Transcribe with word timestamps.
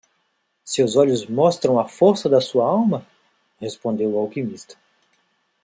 "Seus 0.65 0.95
olhos 0.95 1.27
mostram 1.27 1.77
a 1.77 1.87
força 1.87 2.27
de 2.27 2.41
sua 2.41 2.65
alma?" 2.65 3.05
respondeu 3.59 4.15
o 4.15 4.17
alquimista. 4.17 4.75